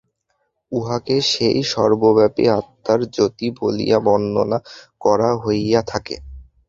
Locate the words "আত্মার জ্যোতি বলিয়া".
2.57-3.99